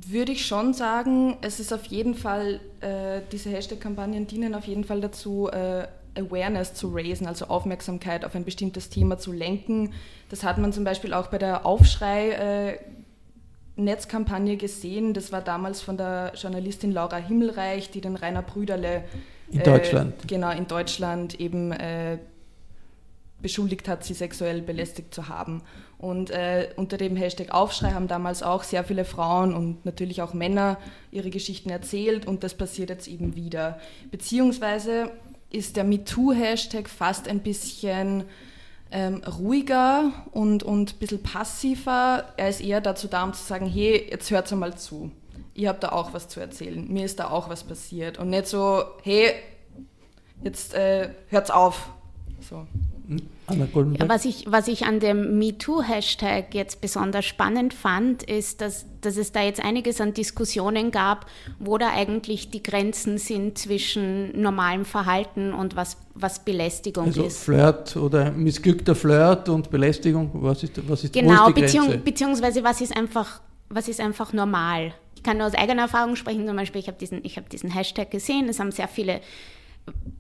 Würde 0.09 0.33
ich 0.33 0.45
schon 0.45 0.75
sagen, 0.75 1.37
es 1.41 1.61
ist 1.61 1.73
auf 1.73 1.85
jeden 1.85 2.17
Fall, 2.17 2.61
äh, 2.81 3.21
diese 3.31 3.51
Hashtag-Kampagnen 3.51 4.27
dienen 4.27 4.57
auf 4.57 4.67
jeden 4.67 4.83
Fall 4.83 5.01
dazu, 5.01 5.49
äh, 5.53 5.87
Awareness 6.17 6.75
zu 6.75 6.93
raisen, 6.95 7.27
also 7.27 7.47
Aufmerksamkeit 7.47 8.25
auf 8.25 8.35
ein 8.35 8.45
bestimmtes 8.45 8.89
Thema 8.91 9.19
zu 9.19 9.33
lenken. 9.33 9.93
Das 10.31 10.45
hat 10.45 10.59
man 10.59 10.73
zum 10.73 10.85
Beispiel 10.85 11.13
auch 11.13 11.29
bei 11.29 11.39
der 11.39 11.67
Aufschrei 11.67 12.79
Netzkampagne 13.77 14.57
gesehen. 14.57 15.15
Das 15.15 15.33
war 15.33 15.41
damals 15.41 15.81
von 15.81 15.97
der 15.97 16.33
Journalistin 16.37 16.93
Laura 16.93 17.17
Himmelreich, 17.17 17.91
die 17.91 18.01
den 18.01 18.17
Rainer 18.17 18.43
Brüderle 18.43 19.05
in 19.51 19.63
Deutschland. 19.63 20.15
Äh, 20.23 20.27
genau, 20.27 20.51
in 20.51 20.67
Deutschland 20.67 21.41
eben 21.41 21.73
äh, 21.73 22.19
beschuldigt 23.43 23.89
hat, 23.89 24.05
sie 24.05 24.15
sexuell 24.15 24.63
belästigt 24.63 25.13
zu 25.13 25.29
haben. 25.29 25.63
Und 25.99 26.31
äh, 26.31 26.71
unter 26.77 26.97
dem 26.97 27.17
Hashtag 27.17 27.53
Aufschrei 27.53 27.93
haben 27.93 28.09
damals 28.09 28.43
auch 28.43 28.63
sehr 28.63 28.85
viele 28.85 29.05
Frauen 29.05 29.55
und 29.55 29.85
natürlich 29.85 30.23
auch 30.23 30.35
Männer 30.35 30.79
ihre 31.11 31.31
Geschichten 31.31 31.71
erzählt 31.71 32.27
und 32.27 32.45
das 32.45 32.55
passiert 32.55 32.91
jetzt 32.91 33.09
eben 33.09 33.37
wieder. 33.37 33.79
Beziehungsweise 34.11 35.11
ist 35.55 35.77
der 35.77 35.85
MeToo-Hashtag 35.85 36.89
fast 36.89 37.29
ein 37.29 37.41
bisschen 37.41 38.25
ähm, 38.91 39.23
ruhiger 39.25 40.13
und, 40.33 40.63
und 40.63 40.95
ein 40.95 40.99
bisschen 40.99 41.23
passiver. 41.23 42.25
Er 42.37 42.49
ist 42.49 42.61
eher 42.61 42.81
dazu 42.81 43.09
da, 43.09 43.25
um 43.25 43.33
zu 43.33 43.43
sagen, 43.43 43.67
hey, 43.67 44.09
jetzt 44.11 44.31
hört 44.31 44.51
mal 44.53 44.77
zu. 44.77 45.11
Ihr 45.55 45.69
habt 45.69 45.83
da 45.83 45.91
auch 45.91 46.13
was 46.13 46.29
zu 46.29 46.41
erzählen. 46.41 46.87
Mir 46.93 47.05
ist 47.05 47.19
da 47.19 47.31
auch 47.31 47.49
was 47.49 47.65
passiert. 47.65 48.19
Und 48.19 48.31
nicht 48.31 48.47
so, 48.47 48.85
hey, 49.03 49.33
jetzt 50.43 50.75
äh, 50.75 51.11
hört's 51.29 51.51
auf. 51.51 51.91
So. 52.41 52.67
Ja, 53.07 54.09
was, 54.09 54.25
ich, 54.25 54.47
was 54.49 54.67
ich 54.67 54.87
an 54.87 54.99
dem 54.99 55.39
MeToo-Hashtag 55.39 56.55
jetzt 56.55 56.81
besonders 56.81 57.27
spannend 57.27 57.75
fand, 57.75 58.23
ist, 58.23 58.63
dass, 58.63 58.87
dass 59.03 59.19
es 59.19 59.33
da 59.33 59.43
jetzt 59.43 59.63
einiges 59.63 60.01
an 60.01 60.15
Diskussionen 60.15 60.91
gab, 60.91 61.27
wo 61.59 61.77
da 61.77 61.91
eigentlich 61.91 62.51
die 62.51 62.63
Grenzen 62.63 63.19
sind 63.19 63.59
zwischen 63.59 64.41
normalem 64.41 64.87
Verhalten 64.87 65.53
und 65.53 65.77
was, 65.77 65.99
was 66.15 66.39
Belästigung 66.39 67.05
also 67.05 67.25
ist. 67.25 67.45
Flirt 67.45 67.95
oder 67.97 68.31
missglückter 68.31 68.95
Flirt 68.95 69.51
und 69.51 69.71
Belästigung, 69.71 70.31
was 70.33 70.63
ist, 70.63 70.89
was 70.89 71.05
ist, 71.05 71.13
genau, 71.13 71.49
ist 71.49 71.57
die 71.59 71.61
Grenze? 71.61 71.99
beziehungsweise 71.99 72.65
was 72.65 72.81
ist 72.81 72.97
einfach, 72.97 73.43
was 73.69 73.89
ist 73.89 74.01
einfach 74.01 74.33
normal? 74.33 74.95
Ich 75.15 75.23
kann 75.23 75.37
nur 75.37 75.47
aus 75.47 75.55
eigener 75.55 75.83
Erfahrung 75.83 76.17
sprechen, 76.17 76.47
zum 76.47 76.57
Beispiel, 76.57 76.81
ich 76.81 76.89
habe 76.89 76.97
diesen, 76.99 77.23
hab 77.23 77.51
diesen 77.51 77.71
Hashtag 77.71 78.11
gesehen, 78.11 78.49
es 78.49 78.59
haben 78.59 78.73
sehr 78.73 78.89
viele 78.89 79.21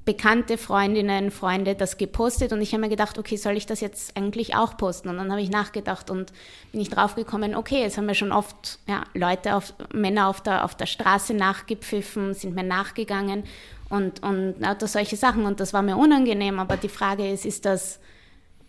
bekannte 0.04 0.58
Freundinnen, 0.58 1.30
Freunde 1.30 1.74
das 1.74 1.96
gepostet 1.96 2.52
und 2.52 2.60
ich 2.60 2.72
habe 2.72 2.82
mir 2.82 2.88
gedacht, 2.90 3.18
okay, 3.18 3.36
soll 3.36 3.56
ich 3.56 3.64
das 3.64 3.80
jetzt 3.80 4.16
eigentlich 4.16 4.54
auch 4.54 4.76
posten? 4.76 5.08
Und 5.08 5.16
dann 5.16 5.30
habe 5.30 5.40
ich 5.40 5.50
nachgedacht 5.50 6.10
und 6.10 6.32
bin 6.72 6.80
ich 6.82 6.90
draufgekommen, 6.90 7.54
okay, 7.54 7.80
jetzt 7.80 7.96
haben 7.96 8.06
wir 8.06 8.14
schon 8.14 8.32
oft 8.32 8.78
ja, 8.86 9.04
Leute, 9.14 9.54
auf, 9.56 9.72
Männer 9.92 10.28
auf 10.28 10.42
der, 10.42 10.64
auf 10.64 10.74
der 10.74 10.86
Straße 10.86 11.32
nachgepfiffen, 11.32 12.34
sind 12.34 12.54
mir 12.54 12.64
nachgegangen 12.64 13.44
und, 13.88 14.22
und 14.22 14.56
lauter 14.58 14.86
solche 14.86 15.16
Sachen 15.16 15.46
und 15.46 15.60
das 15.60 15.72
war 15.72 15.80
mir 15.80 15.96
unangenehm, 15.96 16.58
aber 16.58 16.76
die 16.76 16.90
Frage 16.90 17.30
ist, 17.30 17.46
ist 17.46 17.64
das, 17.64 17.98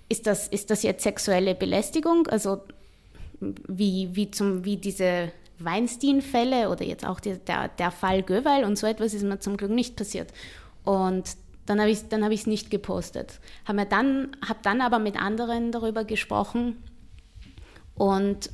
ist 0.08 0.28
das, 0.28 0.48
ist 0.48 0.70
das 0.72 0.84
jetzt 0.84 1.04
sexuelle 1.04 1.56
Belästigung? 1.56 2.28
Also 2.28 2.62
wie, 3.42 4.10
wie, 4.14 4.32
zum, 4.32 4.64
wie 4.64 4.78
diese 4.78 5.34
Weinstein-Fälle 5.60 6.70
oder 6.70 6.86
jetzt 6.86 7.06
auch 7.06 7.20
die, 7.20 7.38
der, 7.38 7.68
der 7.68 7.92
Fall 7.92 8.24
Göweil 8.24 8.64
und 8.64 8.78
so 8.78 8.88
etwas 8.88 9.14
ist 9.14 9.24
mir 9.24 9.40
zum 9.40 9.58
Glück 9.58 9.72
nicht 9.72 9.96
passiert. 9.96 10.32
Und 10.86 11.36
dann 11.66 11.82
habe 11.82 11.90
ich 11.90 12.04
es 12.10 12.22
hab 12.22 12.48
nicht 12.48 12.70
gepostet. 12.70 13.40
Habe 13.66 13.86
dann, 13.86 14.38
hab 14.48 14.64
dann 14.64 14.82
aber 14.82 15.00
mit 15.00 15.20
anderen 15.20 15.72
darüber 15.72 16.06
gesprochen 16.06 16.78
und 17.96 18.50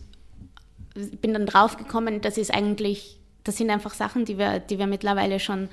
bin 1.22 1.34
dann 1.34 1.46
draufgekommen, 1.46 2.22
das 2.22 2.38
ist 2.38 2.54
eigentlich, 2.54 3.20
das 3.44 3.58
sind 3.58 3.70
einfach 3.70 3.94
Sachen, 3.94 4.26
die 4.26 4.38
wir, 4.38 4.60
die 4.60 4.80
wir 4.80 4.88
mittlerweile 4.88 5.40
schon 5.40 5.70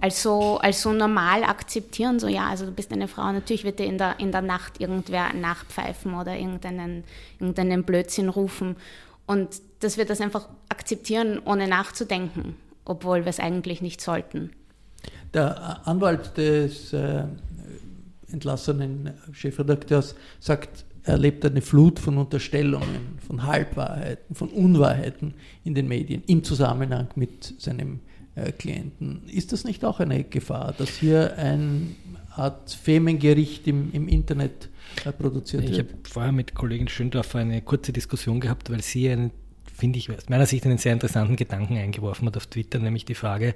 als 0.00 0.22
so, 0.22 0.58
als 0.58 0.82
so 0.82 0.92
normal 0.92 1.44
akzeptieren. 1.44 2.18
So, 2.18 2.28
ja, 2.28 2.48
also 2.48 2.66
du 2.66 2.72
bist 2.72 2.92
eine 2.92 3.08
Frau, 3.08 3.30
natürlich 3.32 3.64
wird 3.64 3.78
dir 3.78 3.86
in 3.86 3.98
der, 3.98 4.18
in 4.18 4.32
der 4.32 4.42
Nacht 4.42 4.80
irgendwer 4.80 5.32
nachpfeifen 5.32 6.14
oder 6.14 6.36
irgendeinen, 6.36 7.04
irgendeinen 7.38 7.84
Blödsinn 7.84 8.28
rufen. 8.28 8.76
Und 9.26 9.60
dass 9.80 9.96
wir 9.96 10.04
das 10.04 10.20
einfach 10.20 10.48
akzeptieren, 10.68 11.40
ohne 11.44 11.68
nachzudenken, 11.68 12.56
obwohl 12.84 13.24
wir 13.24 13.30
es 13.30 13.40
eigentlich 13.40 13.80
nicht 13.80 14.00
sollten. 14.00 14.50
Der 15.34 15.86
Anwalt 15.86 16.36
des 16.36 16.92
äh, 16.92 17.24
entlassenen 18.32 19.10
Chefredakteurs 19.32 20.14
sagt, 20.38 20.84
er 21.02 21.14
erlebt 21.14 21.44
eine 21.44 21.62
Flut 21.62 21.98
von 21.98 22.18
Unterstellungen, 22.18 23.18
von 23.26 23.44
Halbwahrheiten, 23.44 24.34
von 24.34 24.48
Unwahrheiten 24.48 25.34
in 25.64 25.74
den 25.74 25.88
Medien 25.88 26.22
im 26.26 26.44
Zusammenhang 26.44 27.08
mit 27.14 27.60
seinem 27.60 28.00
äh, 28.34 28.52
Klienten. 28.52 29.22
Ist 29.26 29.52
das 29.52 29.64
nicht 29.64 29.84
auch 29.84 30.00
eine 30.00 30.24
Gefahr, 30.24 30.74
dass 30.76 30.90
hier 30.90 31.36
eine 31.36 31.88
Art 32.34 32.70
Femengericht 32.70 33.66
im, 33.66 33.92
im 33.92 34.08
Internet 34.08 34.68
äh, 35.04 35.12
produziert 35.12 35.64
ich 35.64 35.70
wird? 35.70 35.88
Ich 35.88 35.94
habe 35.94 36.02
vorher 36.08 36.32
mit 36.32 36.54
Kollegin 36.54 36.88
Schöndorfer 36.88 37.38
eine 37.38 37.62
kurze 37.62 37.92
Diskussion 37.92 38.40
gehabt, 38.40 38.70
weil 38.70 38.82
sie 38.82 39.08
einen, 39.10 39.30
finde 39.74 39.98
ich, 39.98 40.10
aus 40.10 40.28
meiner 40.28 40.46
Sicht 40.46 40.66
einen 40.66 40.78
sehr 40.78 40.92
interessanten 40.92 41.36
Gedanken 41.36 41.76
eingeworfen 41.76 42.26
hat 42.26 42.36
auf 42.36 42.46
Twitter, 42.46 42.78
nämlich 42.78 43.04
die 43.04 43.14
Frage, 43.14 43.54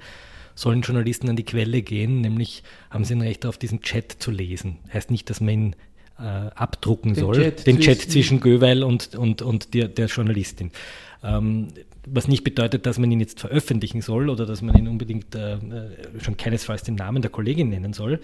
sollen 0.55 0.83
Journalisten 0.83 1.29
an 1.29 1.37
die 1.37 1.45
Quelle 1.45 1.83
gehen, 1.83 2.21
nämlich 2.21 2.63
haben 2.91 3.05
sie 3.05 3.15
ein 3.15 3.21
Recht 3.21 3.45
darauf, 3.45 3.59
diesen 3.59 3.83
Chat 3.83 4.13
zu 4.13 4.31
lesen. 4.31 4.79
Heißt 4.93 5.11
nicht, 5.11 5.29
dass 5.31 5.41
man 5.41 5.49
ihn 5.49 5.77
äh, 6.19 6.23
abdrucken 6.23 7.15
den 7.15 7.21
soll, 7.21 7.37
Chat 7.37 7.67
den 7.67 7.81
Chat 7.81 8.01
zwischen 8.01 8.41
Göweil 8.41 8.83
und, 8.83 9.15
und, 9.17 9.43
und 9.43 9.75
der, 9.75 9.89
der 9.89 10.07
Journalistin. 10.07 10.71
Ähm, 11.23 11.69
was 12.07 12.29
nicht 12.29 12.45
bedeutet, 12.45 12.87
dass 12.87 12.99
man 12.99 13.11
ihn 13.11 13.21
jetzt 13.21 13.41
veröffentlichen 13.41 14.03
soll 14.03 14.29
oder 14.29 14.47
dass 14.47 14.63
man 14.63 14.77
ihn 14.77 14.89
unbedingt 14.89 15.35
äh, 15.35 15.55
äh 15.55 15.59
schon 16.23 16.37
keinesfalls 16.37 16.83
den 16.83 16.97
Namen 16.97 17.23
der 17.23 17.31
Kollegin 17.31 17.71
nennen 17.71 17.93
soll. 17.93 18.21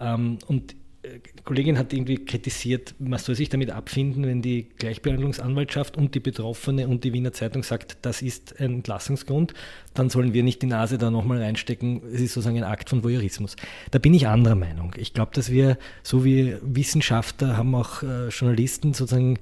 Ähm, 0.00 0.38
und 0.46 0.76
die 1.14 1.42
Kollegin 1.44 1.78
hat 1.78 1.92
irgendwie 1.92 2.16
kritisiert, 2.16 2.94
man 2.98 3.18
soll 3.18 3.34
sich 3.34 3.48
damit 3.48 3.70
abfinden, 3.70 4.26
wenn 4.26 4.42
die 4.42 4.68
Gleichbehandlungsanwaltschaft 4.78 5.96
und 5.96 6.14
die 6.14 6.20
Betroffene 6.20 6.88
und 6.88 7.04
die 7.04 7.12
Wiener 7.12 7.32
Zeitung 7.32 7.62
sagt, 7.62 7.98
das 8.02 8.22
ist 8.22 8.60
ein 8.60 8.76
Entlassungsgrund, 8.76 9.54
dann 9.94 10.10
sollen 10.10 10.32
wir 10.32 10.42
nicht 10.42 10.62
die 10.62 10.66
Nase 10.66 10.98
da 10.98 11.10
nochmal 11.10 11.42
reinstecken. 11.42 12.02
Es 12.12 12.20
ist 12.20 12.34
sozusagen 12.34 12.58
ein 12.58 12.64
Akt 12.64 12.90
von 12.90 13.04
Voyeurismus. 13.04 13.56
Da 13.90 13.98
bin 13.98 14.14
ich 14.14 14.26
anderer 14.26 14.56
Meinung. 14.56 14.94
Ich 14.96 15.14
glaube, 15.14 15.32
dass 15.34 15.50
wir, 15.50 15.78
so 16.02 16.24
wie 16.24 16.56
Wissenschaftler, 16.62 17.56
haben 17.56 17.74
auch 17.74 18.02
äh, 18.02 18.28
Journalisten 18.28 18.94
sozusagen 18.94 19.38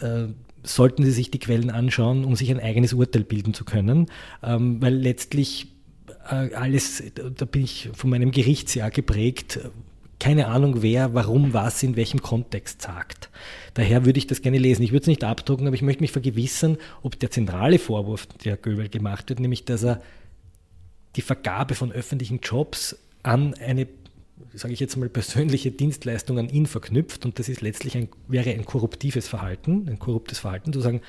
äh, 0.00 0.28
sollten 0.64 1.04
sie 1.04 1.10
sich 1.10 1.30
die 1.30 1.38
Quellen 1.38 1.70
anschauen, 1.70 2.24
um 2.24 2.36
sich 2.36 2.50
ein 2.50 2.60
eigenes 2.60 2.92
Urteil 2.92 3.24
bilden 3.24 3.54
zu 3.54 3.64
können, 3.64 4.06
ähm, 4.42 4.80
weil 4.80 4.94
letztlich 4.94 5.68
äh, 6.30 6.54
alles, 6.54 7.02
da 7.14 7.44
bin 7.44 7.64
ich 7.64 7.90
von 7.94 8.10
meinem 8.10 8.30
Gerichtsjahr 8.30 8.90
geprägt, 8.90 9.58
keine 10.22 10.46
Ahnung, 10.46 10.82
wer, 10.82 11.14
warum, 11.14 11.52
was, 11.52 11.82
in 11.82 11.96
welchem 11.96 12.22
Kontext 12.22 12.80
sagt. 12.80 13.28
Daher 13.74 14.04
würde 14.04 14.18
ich 14.18 14.28
das 14.28 14.40
gerne 14.40 14.58
lesen. 14.58 14.84
Ich 14.84 14.92
würde 14.92 15.02
es 15.02 15.08
nicht 15.08 15.24
abdrucken, 15.24 15.66
aber 15.66 15.74
ich 15.74 15.82
möchte 15.82 16.00
mich 16.00 16.12
vergewissern, 16.12 16.78
ob 17.02 17.18
der 17.18 17.32
zentrale 17.32 17.80
Vorwurf, 17.80 18.26
der 18.44 18.56
Göbel 18.56 18.88
gemacht 18.88 19.30
wird, 19.30 19.40
nämlich 19.40 19.64
dass 19.64 19.82
er 19.82 20.00
die 21.16 21.22
Vergabe 21.22 21.74
von 21.74 21.90
öffentlichen 21.90 22.38
Jobs 22.40 22.96
an 23.24 23.54
eine, 23.54 23.88
sage 24.54 24.72
ich 24.72 24.78
jetzt 24.78 24.96
mal, 24.96 25.08
persönliche 25.08 25.72
Dienstleistung 25.72 26.38
an 26.38 26.48
ihn 26.50 26.66
verknüpft 26.66 27.24
und 27.24 27.40
das 27.40 27.48
ist 27.48 27.60
letztlich 27.60 27.96
ein, 27.96 28.08
wäre 28.28 28.50
ein 28.50 28.64
korruptives 28.64 29.26
Verhalten, 29.26 29.88
ein 29.88 29.98
korruptes 29.98 30.38
Verhalten, 30.38 30.72
zu 30.72 30.80
sagen, 30.80 31.00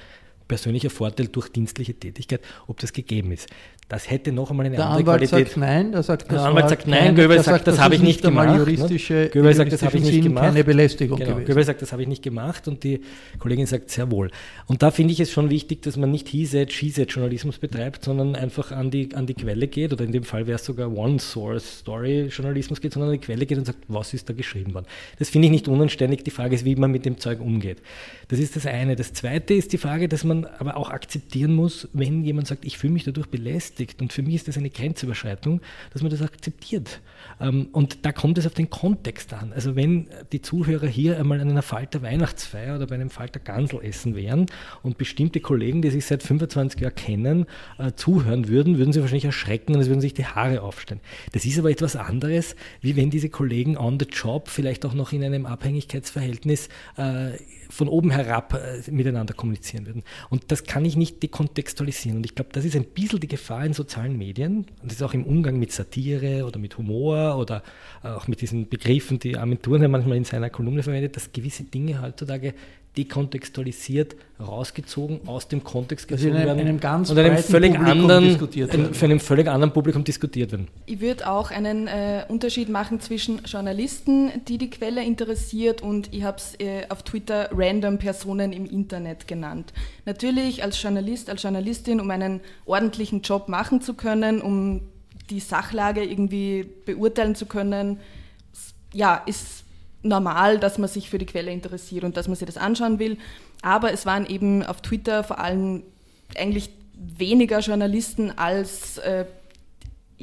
persönlicher 0.48 0.90
Vorteil 0.90 1.28
durch 1.28 1.50
dienstliche 1.50 1.94
Tätigkeit, 1.94 2.42
ob 2.66 2.80
das 2.80 2.94
gegeben 2.94 3.32
ist. 3.32 3.48
Das 3.90 4.10
hätte 4.10 4.32
noch 4.32 4.50
einmal 4.50 4.66
eine 4.66 4.78
der 4.78 4.86
andere 4.86 5.12
Anwalt 5.14 5.30
Qualität. 5.30 5.54
Sagt 5.54 5.58
nein, 5.58 5.92
der 5.92 6.04
sagt, 6.04 6.32
der 6.32 6.42
Anwalt 6.42 6.70
sagt 6.70 6.88
nein, 6.88 7.16
Goebbels 7.16 7.46
sagt, 7.46 7.68
das, 7.68 7.76
das 7.76 7.84
habe 7.84 7.96
ich 7.96 8.02
nicht 8.02 8.22
gemacht. 8.22 8.58
Juristische, 8.58 9.30
Goebbels 9.30 9.58
sagt, 9.58 9.74
das 9.74 9.84
habe 9.84 9.98
ich 9.98 10.04
nicht 10.04 10.24
gemacht. 10.24 10.46
Keine 10.46 10.64
Belästigung 10.64 11.20
genau. 11.20 11.32
gewesen. 11.32 11.46
Goebbels 11.46 11.68
sagt, 11.68 11.82
das 11.82 11.92
habe 11.92 12.02
ich 12.02 12.08
nicht 12.08 12.24
gemacht 12.24 12.68
und 12.68 12.84
die 12.84 13.02
Kollegin 13.40 13.66
sagt 13.66 13.90
sehr 13.90 14.10
wohl. 14.10 14.32
Und 14.68 14.82
da 14.82 14.90
finde 14.90 15.12
ich 15.12 15.20
es 15.20 15.32
schon 15.32 15.50
wichtig, 15.50 15.82
dass 15.82 15.98
man 15.98 16.12
nicht 16.12 16.30
he 16.30 16.46
said, 16.46 16.72
she 16.72 16.90
said 16.90 17.12
Journalismus 17.12 17.58
betreibt, 17.58 18.06
sondern 18.06 18.36
einfach 18.36 18.72
an 18.72 18.90
die, 18.90 19.14
an 19.16 19.28
die 19.28 19.34
Quelle 19.34 19.68
geht 19.68 19.92
oder 19.92 20.06
in 20.06 20.14
dem 20.14 20.24
Fall 20.24 20.48
wäre 20.48 20.56
es 20.56 20.66
sogar 20.66 20.92
One-Source-Story-Journalismus 20.92 22.80
geht, 22.80 22.94
sondern 22.94 23.12
an 23.12 23.20
die 23.20 23.26
Quelle 23.26 23.46
geht 23.46 23.58
und 23.58 23.66
sagt, 23.66 23.80
was 23.90 24.14
ist 24.14 24.30
da 24.30 24.34
geschrieben 24.34 24.74
worden. 24.74 24.86
Das 25.20 25.30
finde 25.30 25.48
ich 25.48 25.52
nicht 25.52 25.68
unanständig. 25.68 26.24
Die 26.24 26.32
Frage 26.32 26.56
ist, 26.56 26.64
wie 26.64 26.76
man 26.76 26.92
mit 26.92 27.06
dem 27.06 27.18
Zeug 27.18 27.42
umgeht. 27.42 27.82
Das 28.30 28.40
ist 28.40 28.56
das 28.56 28.66
eine. 28.66 28.96
Das 28.96 29.14
zweite 29.14 29.54
ist 29.54 29.74
die 29.74 29.78
Frage, 29.78 30.08
dass 30.08 30.24
man 30.24 30.46
aber 30.46 30.78
auch 30.78 30.90
akzeptieren 30.90 31.54
muss, 31.54 31.90
wenn 31.94 32.24
jemand 32.24 32.48
sagt, 32.48 32.66
ich 32.66 32.78
fühle 32.78 32.94
mich 32.94 33.04
dadurch 33.04 33.28
belästigt 33.28 33.83
und 34.02 34.14
für 34.14 34.22
mich 34.22 34.36
ist 34.36 34.48
das 34.48 34.58
eine 34.58 34.70
Grenzüberschreitung, 34.70 35.62
dass 35.92 36.02
man 36.02 36.12
das 36.12 36.22
akzeptiert. 36.22 37.02
Ähm, 37.40 37.68
und 37.72 38.06
da 38.06 38.12
kommt 38.12 38.38
es 38.38 38.46
auf 38.46 38.54
den 38.54 38.70
Kontext 38.70 39.34
an. 39.34 39.54
Also 39.54 39.76
wenn 39.76 40.08
die 40.32 40.42
Zuhörer 40.42 40.88
hier 40.88 41.18
einmal 41.20 41.40
an 41.42 41.50
einer 41.50 41.62
Falter 41.62 42.02
Weihnachtsfeier 42.02 42.76
oder 42.76 42.88
bei 42.88 42.96
einem 42.96 43.10
Falter 43.10 43.40
Ganselessen 43.40 44.16
wären 44.16 44.46
und 44.82 44.98
bestimmte 44.98 45.40
Kollegen, 45.40 45.82
die 45.82 45.90
sich 45.90 46.06
seit 46.06 46.24
25 46.24 46.80
Jahren 46.82 46.96
kennen, 46.96 47.46
äh, 47.78 47.92
zuhören 47.96 48.48
würden, 48.48 48.78
würden 48.78 48.94
sie 48.94 49.02
wahrscheinlich 49.02 49.26
erschrecken 49.26 49.76
und 49.76 49.82
es 49.82 49.88
würden 49.88 50.02
sich 50.02 50.14
die 50.14 50.26
Haare 50.26 50.62
aufstellen. 50.62 51.02
Das 51.32 51.46
ist 51.46 51.60
aber 51.60 51.72
etwas 51.72 51.96
anderes, 51.96 52.56
wie 52.82 52.96
wenn 52.96 53.10
diese 53.10 53.30
Kollegen 53.30 53.78
on 53.78 54.00
the 54.00 54.06
job 54.06 54.50
vielleicht 54.50 54.86
auch 54.86 54.94
noch 54.94 55.12
in 55.12 55.24
einem 55.24 55.46
Abhängigkeitsverhältnis 55.46 56.70
äh, 56.98 57.32
von 57.74 57.88
oben 57.88 58.12
herab 58.12 58.54
äh, 58.54 58.90
miteinander 58.92 59.34
kommunizieren 59.34 59.86
würden. 59.86 60.04
Und 60.30 60.52
das 60.52 60.64
kann 60.64 60.86
ich 60.86 60.96
nicht 60.96 61.24
dekontextualisieren. 61.24 62.18
Und 62.18 62.26
ich 62.26 62.36
glaube, 62.36 62.52
das 62.54 62.66
ist 62.66 62.76
ein 62.76 62.86
bisschen 62.86 63.20
die 63.20 63.28
Gefahr 63.28 63.66
in 63.66 63.74
sozialen 63.74 64.18
Medien. 64.18 64.66
Und 64.82 64.86
das 64.86 64.94
ist 64.94 65.04
auch 65.04 65.14
im 65.14 65.26
Umgang 65.26 65.60
mit 65.60 65.72
Satire 65.72 66.46
oder 66.46 66.60
mit 66.60 66.78
Humor 66.78 67.38
oder 67.38 67.64
auch 68.04 68.28
mit 68.28 68.42
diesen 68.42 68.70
Begriffen, 68.70 69.20
die 69.20 69.38
Armenturen 69.38 69.82
ja 69.82 69.88
manchmal 69.88 70.18
in 70.18 70.26
seiner 70.26 70.50
Kolumne 70.50 70.84
verwendet, 70.84 71.16
dass 71.16 71.32
gewisse 71.32 71.64
Dinge 71.64 72.02
heutzutage 72.02 72.54
dekontextualisiert, 72.98 74.16
rausgezogen, 74.40 75.22
aus 75.28 75.48
dem 75.48 75.64
Kontext 75.64 76.08
gezogen 76.08 76.34
also 76.34 76.46
werden 76.46 76.60
einem 76.60 76.80
ganz 76.80 77.10
und 77.10 77.18
einem 77.18 77.38
völlig 77.38 77.74
Publikum 77.74 78.02
anderen, 78.02 78.24
diskutiert 78.26 78.74
werden. 78.74 78.94
für 78.94 79.06
einem 79.06 79.20
völlig 79.20 79.48
anderen 79.48 79.74
Publikum 79.74 80.04
diskutiert 80.04 80.52
werden. 80.52 80.68
Ich 80.86 81.00
würde 81.02 81.30
auch 81.30 81.50
einen 81.50 81.88
äh, 81.88 82.26
Unterschied 82.28 82.70
machen 82.70 83.00
zwischen 83.00 83.42
Journalisten, 83.46 84.32
die 84.48 84.58
die 84.58 84.70
Quelle 84.70 85.04
interessiert, 85.04 85.82
und 85.82 86.14
ich 86.14 86.24
habe 86.24 86.38
es 86.38 86.56
äh, 86.60 86.84
auf 86.90 87.04
Twitter 87.04 87.50
random 87.64 87.98
Personen 87.98 88.52
im 88.52 88.66
Internet 88.66 89.28
genannt. 89.28 89.74
Natürlich 90.06 90.64
als 90.64 90.82
Journalist, 90.82 91.30
als 91.30 91.44
Journalistin, 91.44 92.02
um 92.02 92.10
einen 92.12 92.42
ordentlichen 92.66 93.22
Job 93.22 93.48
machen 93.48 93.82
zu 93.82 93.94
können, 93.94 94.42
um 94.42 94.82
die 95.30 95.40
Sachlage 95.40 96.04
irgendwie 96.04 96.68
beurteilen 96.86 97.36
zu 97.36 97.46
können, 97.46 98.00
ja, 98.94 99.24
ist 99.26 99.64
normal, 100.04 100.60
dass 100.60 100.78
man 100.78 100.90
sich 100.90 101.10
für 101.10 101.18
die 101.18 101.26
Quelle 101.26 101.52
interessiert 101.52 102.04
und 102.04 102.18
dass 102.18 102.28
man 102.28 102.36
sich 102.36 102.46
das 102.46 102.58
anschauen 102.58 103.00
will. 103.00 103.18
Aber 103.62 103.94
es 103.94 104.06
waren 104.06 104.26
eben 104.26 104.64
auf 104.64 104.82
Twitter 104.82 105.24
vor 105.24 105.40
allem 105.40 105.84
eigentlich 106.36 106.70
weniger 106.94 107.60
Journalisten 107.60 108.32
als 108.38 108.98
äh, 109.00 109.26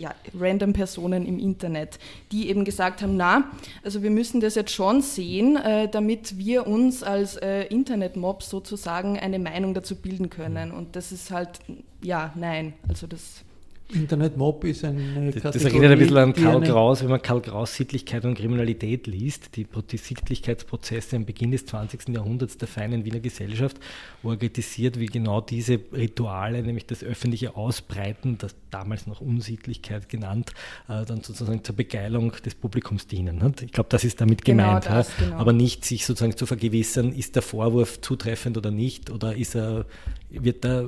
ja, 0.00 0.14
random 0.38 0.73
Personen 0.73 1.26
im 1.26 1.38
Internet, 1.38 1.99
die 2.33 2.49
eben 2.49 2.64
gesagt 2.64 3.02
haben, 3.02 3.16
na, 3.16 3.50
also 3.85 4.02
wir 4.02 4.11
müssen 4.11 4.40
das 4.40 4.54
jetzt 4.54 4.73
schon 4.73 5.02
sehen, 5.02 5.57
äh, 5.57 5.88
damit 5.88 6.38
wir 6.38 6.66
uns 6.66 7.02
als 7.02 7.37
äh, 7.37 7.64
Internet-Mobs 7.64 8.49
sozusagen 8.49 9.19
eine 9.19 9.38
Meinung 9.38 9.75
dazu 9.75 9.95
bilden 9.95 10.30
können. 10.30 10.73
Und 10.73 10.97
das 10.97 11.12
ist 11.12 11.30
halt, 11.30 11.61
ja, 12.02 12.33
nein, 12.35 12.73
also 12.88 13.07
das 13.07 13.45
Internet-Mob 13.92 14.64
ist 14.64 14.85
eine 14.85 15.32
Kategorie. 15.32 15.40
Das 15.40 15.64
erinnert 15.64 15.92
ein 15.92 15.99
bisschen 15.99 16.16
an 16.16 16.32
Karl 16.32 16.61
Kraus, 16.62 17.02
wenn 17.02 17.11
man 17.11 17.23
Karl 17.23 17.40
Kraus 17.40 17.75
Sittlichkeit 17.75 18.25
und 18.25 18.35
Kriminalität 18.35 19.06
liest, 19.06 19.56
die, 19.56 19.66
die 19.90 19.97
Sittlichkeitsprozesse 19.97 21.16
am 21.16 21.25
Beginn 21.25 21.50
des 21.50 21.66
20. 21.66 22.09
Jahrhunderts 22.09 22.56
der 22.59 22.68
feinen 22.68 23.04
Wiener 23.04 23.20
Gesellschaft, 23.20 23.78
wo 24.23 24.30
er 24.30 24.37
kritisiert, 24.37 24.99
wie 24.99 25.06
genau 25.06 25.40
diese 25.40 25.80
Rituale, 25.92 26.62
nämlich 26.62 26.87
das 26.87 27.02
öffentliche 27.02 27.56
Ausbreiten, 27.56 28.38
das 28.38 28.54
damals 28.70 29.06
noch 29.06 29.20
Unsittlichkeit 29.20 30.09
genannt, 30.09 30.52
äh, 30.88 31.04
dann 31.04 31.23
sozusagen 31.23 31.64
zur 31.64 31.76
Begeilung 31.76 32.32
des 32.44 32.54
Publikums 32.54 33.06
dienen. 33.06 33.38
Ne? 33.38 33.52
Ich 33.61 33.73
glaube, 33.73 33.88
das 33.88 34.04
ist 34.04 34.20
damit 34.20 34.44
genau 34.44 34.66
gemeint. 34.66 34.87
Das, 34.87 35.09
ja? 35.18 35.26
genau. 35.26 35.37
Aber 35.38 35.52
nicht 35.52 35.85
sich 35.85 36.06
sozusagen 36.06 36.37
zu 36.37 36.47
vergewissern, 36.47 37.12
ist 37.12 37.35
der 37.35 37.42
Vorwurf 37.42 38.00
zutreffend 38.00 38.56
oder 38.56 38.70
nicht, 38.70 39.11
oder 39.11 39.35
ist 39.37 39.56
er, 39.56 39.87
wird 40.30 40.64
da, 40.64 40.85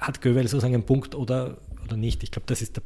hat 0.00 0.20
Göbel 0.20 0.46
sozusagen 0.46 0.74
einen 0.74 0.84
Punkt 0.84 1.14
oder 1.14 1.58
oder 1.90 1.96
nicht. 1.96 2.22
Ich 2.22 2.30
glaube, 2.30 2.46
das 2.46 2.62
ist 2.62 2.76
der. 2.76 2.82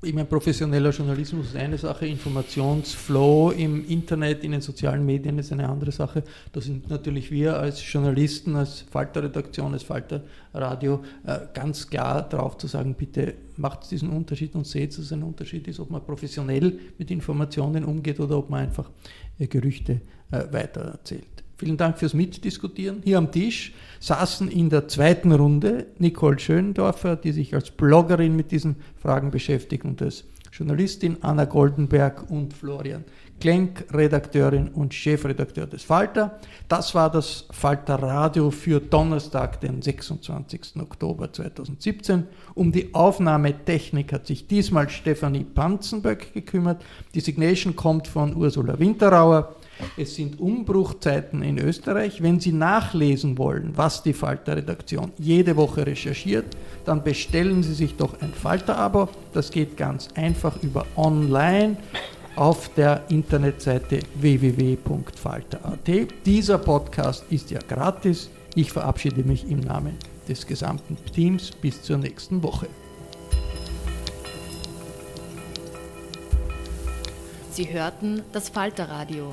Ich 0.00 0.14
meine, 0.14 0.26
professioneller 0.26 0.90
Journalismus 0.90 1.48
ist 1.48 1.56
eine 1.56 1.76
Sache, 1.76 2.06
Informationsflow 2.06 3.50
im 3.50 3.84
Internet, 3.88 4.44
in 4.44 4.52
den 4.52 4.60
sozialen 4.60 5.04
Medien 5.04 5.40
ist 5.40 5.50
eine 5.50 5.68
andere 5.68 5.90
Sache. 5.90 6.22
Da 6.52 6.60
sind 6.60 6.88
natürlich 6.88 7.32
wir 7.32 7.58
als 7.58 7.82
Journalisten, 7.92 8.54
als 8.54 8.82
Falterredaktion, 8.82 9.72
als 9.72 9.82
Falterradio 9.82 11.02
äh, 11.26 11.40
ganz 11.52 11.90
klar 11.90 12.28
darauf 12.28 12.56
zu 12.58 12.68
sagen, 12.68 12.94
bitte 12.94 13.34
macht 13.56 13.90
diesen 13.90 14.10
Unterschied 14.10 14.54
und 14.54 14.68
seht, 14.68 14.92
dass 14.92 15.00
es 15.00 15.12
ein 15.12 15.24
Unterschied 15.24 15.66
ist, 15.66 15.80
ob 15.80 15.90
man 15.90 16.04
professionell 16.04 16.78
mit 16.96 17.10
Informationen 17.10 17.84
umgeht 17.84 18.20
oder 18.20 18.38
ob 18.38 18.50
man 18.50 18.60
einfach 18.60 18.88
äh, 19.40 19.48
Gerüchte 19.48 20.00
äh, 20.30 20.44
weitererzählt. 20.52 21.38
Vielen 21.58 21.76
Dank 21.76 21.98
fürs 21.98 22.14
Mitdiskutieren. 22.14 23.02
Hier 23.04 23.18
am 23.18 23.32
Tisch 23.32 23.74
saßen 23.98 24.48
in 24.48 24.70
der 24.70 24.86
zweiten 24.86 25.32
Runde 25.32 25.86
Nicole 25.98 26.38
Schöndorfer, 26.38 27.16
die 27.16 27.32
sich 27.32 27.52
als 27.52 27.72
Bloggerin 27.72 28.36
mit 28.36 28.52
diesen 28.52 28.76
Fragen 28.96 29.32
beschäftigt 29.32 29.84
und 29.84 30.00
als 30.00 30.22
Journalistin 30.52 31.18
Anna 31.20 31.46
Goldenberg 31.46 32.30
und 32.30 32.54
Florian 32.54 33.04
Klenk, 33.40 33.86
Redakteurin 33.92 34.68
und 34.68 34.92
Chefredakteur 34.94 35.66
des 35.66 35.84
Falter. 35.84 36.38
Das 36.68 36.94
war 36.94 37.10
das 37.10 37.46
Falter 37.50 37.96
Radio 38.02 38.50
für 38.50 38.80
Donnerstag, 38.80 39.60
den 39.60 39.80
26. 39.80 40.76
Oktober 40.80 41.32
2017. 41.32 42.24
Um 42.54 42.72
die 42.72 42.94
Aufnahmetechnik 42.94 44.12
hat 44.12 44.26
sich 44.26 44.48
diesmal 44.48 44.88
Stefanie 44.88 45.44
Panzenböck 45.44 46.32
gekümmert. 46.34 46.84
Die 47.14 47.20
Signation 47.20 47.76
kommt 47.76 48.08
von 48.08 48.34
Ursula 48.34 48.78
Winterauer. 48.78 49.54
Es 49.96 50.14
sind 50.14 50.40
Umbruchzeiten 50.40 51.42
in 51.42 51.58
Österreich. 51.58 52.22
Wenn 52.22 52.40
Sie 52.40 52.52
nachlesen 52.52 53.38
wollen, 53.38 53.72
was 53.76 54.02
die 54.02 54.12
Falter-Redaktion 54.12 55.12
jede 55.18 55.56
Woche 55.56 55.86
recherchiert, 55.86 56.56
dann 56.84 57.04
bestellen 57.04 57.62
Sie 57.62 57.74
sich 57.74 57.96
doch 57.96 58.20
ein 58.20 58.32
Falter-Abo. 58.32 59.08
Das 59.32 59.50
geht 59.50 59.76
ganz 59.76 60.08
einfach 60.14 60.62
über 60.62 60.86
online 60.96 61.76
auf 62.36 62.70
der 62.74 63.02
Internetseite 63.08 64.00
www.falter.at. 64.14 65.88
Dieser 66.24 66.58
Podcast 66.58 67.24
ist 67.30 67.50
ja 67.50 67.58
gratis. 67.66 68.30
Ich 68.54 68.72
verabschiede 68.72 69.24
mich 69.24 69.50
im 69.50 69.60
Namen 69.60 69.96
des 70.28 70.46
gesamten 70.46 70.96
Teams 71.12 71.50
bis 71.50 71.82
zur 71.82 71.98
nächsten 71.98 72.42
Woche. 72.42 72.68
Sie 77.50 77.72
hörten 77.72 78.22
das 78.32 78.50
Falterradio 78.50 79.32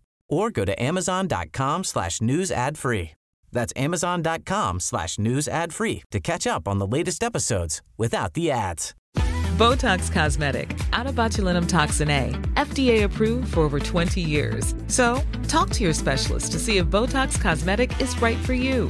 or 0.31 0.49
go 0.49 0.65
to 0.65 0.81
amazon.com 0.81 1.83
slash 1.83 2.21
news 2.21 2.51
ad 2.51 2.77
free. 2.77 3.11
That's 3.51 3.73
amazon.com 3.75 4.79
slash 4.79 5.19
news 5.19 5.47
ad 5.47 5.73
free 5.73 6.03
to 6.11 6.19
catch 6.19 6.47
up 6.47 6.67
on 6.67 6.79
the 6.79 6.87
latest 6.87 7.23
episodes 7.23 7.81
without 7.97 8.33
the 8.33 8.49
ads. 8.49 8.95
Botox 9.57 10.11
Cosmetic, 10.11 10.75
out 10.93 11.05
of 11.05 11.13
botulinum 11.13 11.67
toxin 11.67 12.09
A, 12.09 12.31
FDA 12.55 13.03
approved 13.03 13.53
for 13.53 13.59
over 13.59 13.79
20 13.79 14.19
years. 14.19 14.73
So 14.87 15.21
talk 15.47 15.69
to 15.71 15.83
your 15.83 15.93
specialist 15.93 16.53
to 16.53 16.59
see 16.59 16.77
if 16.77 16.87
Botox 16.87 17.39
Cosmetic 17.39 17.99
is 18.01 18.19
right 18.21 18.37
for 18.39 18.53
you. 18.53 18.89